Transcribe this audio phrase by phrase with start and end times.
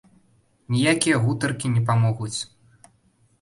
[0.75, 2.39] Ніякія гутаркі не памогуць.